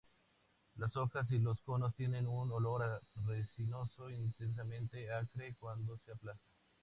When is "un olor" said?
2.25-2.99